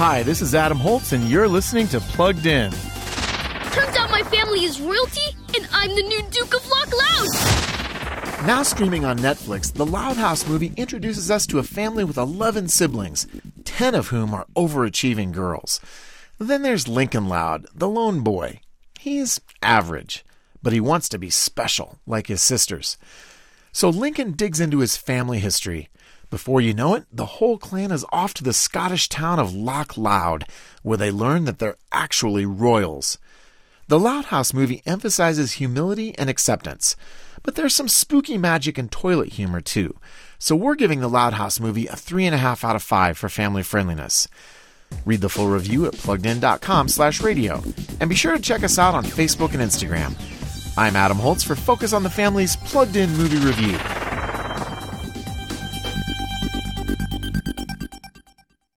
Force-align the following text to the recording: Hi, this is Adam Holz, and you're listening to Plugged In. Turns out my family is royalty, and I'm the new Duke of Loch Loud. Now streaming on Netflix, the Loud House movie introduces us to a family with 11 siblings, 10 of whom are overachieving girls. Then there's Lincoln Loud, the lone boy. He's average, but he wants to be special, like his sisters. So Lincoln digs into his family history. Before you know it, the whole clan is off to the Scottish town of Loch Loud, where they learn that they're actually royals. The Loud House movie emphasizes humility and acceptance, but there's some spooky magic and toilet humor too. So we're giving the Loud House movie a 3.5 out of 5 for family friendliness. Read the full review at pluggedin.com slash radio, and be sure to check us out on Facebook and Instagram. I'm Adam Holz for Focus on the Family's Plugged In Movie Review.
Hi, 0.00 0.22
this 0.22 0.40
is 0.40 0.54
Adam 0.54 0.78
Holz, 0.78 1.12
and 1.12 1.24
you're 1.24 1.46
listening 1.46 1.86
to 1.88 2.00
Plugged 2.00 2.46
In. 2.46 2.70
Turns 2.72 3.94
out 3.98 4.10
my 4.10 4.22
family 4.30 4.64
is 4.64 4.80
royalty, 4.80 5.36
and 5.54 5.68
I'm 5.70 5.94
the 5.94 6.02
new 6.02 6.22
Duke 6.30 6.54
of 6.56 6.66
Loch 6.70 6.90
Loud. 6.90 8.46
Now 8.46 8.62
streaming 8.62 9.04
on 9.04 9.18
Netflix, 9.18 9.70
the 9.70 9.84
Loud 9.84 10.16
House 10.16 10.48
movie 10.48 10.72
introduces 10.78 11.30
us 11.30 11.46
to 11.48 11.58
a 11.58 11.62
family 11.62 12.02
with 12.02 12.16
11 12.16 12.68
siblings, 12.68 13.26
10 13.64 13.94
of 13.94 14.08
whom 14.08 14.32
are 14.32 14.46
overachieving 14.56 15.32
girls. 15.32 15.80
Then 16.38 16.62
there's 16.62 16.88
Lincoln 16.88 17.28
Loud, 17.28 17.66
the 17.74 17.86
lone 17.86 18.20
boy. 18.20 18.60
He's 18.98 19.38
average, 19.62 20.24
but 20.62 20.72
he 20.72 20.80
wants 20.80 21.10
to 21.10 21.18
be 21.18 21.28
special, 21.28 21.98
like 22.06 22.28
his 22.28 22.40
sisters. 22.40 22.96
So 23.72 23.88
Lincoln 23.88 24.32
digs 24.32 24.60
into 24.60 24.78
his 24.78 24.96
family 24.96 25.38
history. 25.38 25.88
Before 26.30 26.60
you 26.60 26.72
know 26.72 26.94
it, 26.94 27.04
the 27.12 27.26
whole 27.26 27.58
clan 27.58 27.90
is 27.90 28.04
off 28.12 28.34
to 28.34 28.44
the 28.44 28.52
Scottish 28.52 29.08
town 29.08 29.38
of 29.38 29.54
Loch 29.54 29.96
Loud, 29.96 30.44
where 30.82 30.96
they 30.96 31.10
learn 31.10 31.44
that 31.44 31.58
they're 31.58 31.76
actually 31.92 32.46
royals. 32.46 33.18
The 33.88 33.98
Loud 33.98 34.26
House 34.26 34.54
movie 34.54 34.82
emphasizes 34.86 35.54
humility 35.54 36.16
and 36.16 36.30
acceptance, 36.30 36.94
but 37.42 37.56
there's 37.56 37.74
some 37.74 37.88
spooky 37.88 38.38
magic 38.38 38.78
and 38.78 38.90
toilet 38.90 39.30
humor 39.32 39.60
too. 39.60 39.96
So 40.38 40.54
we're 40.54 40.76
giving 40.76 41.00
the 41.00 41.08
Loud 41.08 41.32
House 41.32 41.58
movie 41.58 41.88
a 41.88 41.94
3.5 41.94 42.62
out 42.62 42.76
of 42.76 42.82
5 42.84 43.18
for 43.18 43.28
family 43.28 43.64
friendliness. 43.64 44.28
Read 45.04 45.20
the 45.20 45.28
full 45.28 45.48
review 45.48 45.86
at 45.86 45.94
pluggedin.com 45.94 46.88
slash 46.88 47.20
radio, 47.20 47.62
and 48.00 48.08
be 48.08 48.14
sure 48.14 48.36
to 48.36 48.42
check 48.42 48.62
us 48.62 48.78
out 48.78 48.94
on 48.94 49.04
Facebook 49.04 49.54
and 49.54 49.62
Instagram. 49.62 50.14
I'm 50.80 50.96
Adam 50.96 51.18
Holz 51.18 51.42
for 51.42 51.54
Focus 51.54 51.92
on 51.92 52.04
the 52.04 52.08
Family's 52.08 52.56
Plugged 52.56 52.96
In 52.96 53.14
Movie 53.14 53.36
Review. 53.36 53.76